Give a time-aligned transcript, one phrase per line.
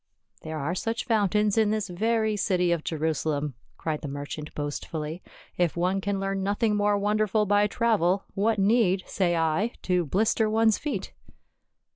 [0.41, 5.21] "There are such fountains in this very city of Jerusa lem," cried the merchant boastfully;"
[5.63, 10.49] if one can learn nothing more wonderful by travel, what need, say I, to blister
[10.49, 11.13] one's feet."